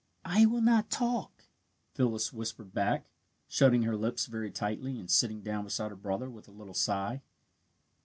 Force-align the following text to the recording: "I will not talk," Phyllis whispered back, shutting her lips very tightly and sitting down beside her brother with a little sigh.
"I 0.25 0.47
will 0.47 0.63
not 0.63 0.89
talk," 0.89 1.45
Phyllis 1.93 2.33
whispered 2.33 2.73
back, 2.73 3.05
shutting 3.47 3.83
her 3.83 3.95
lips 3.95 4.25
very 4.25 4.49
tightly 4.49 4.97
and 4.99 5.07
sitting 5.11 5.43
down 5.43 5.63
beside 5.65 5.89
her 5.91 5.95
brother 5.95 6.27
with 6.27 6.47
a 6.47 6.51
little 6.51 6.73
sigh. 6.73 7.21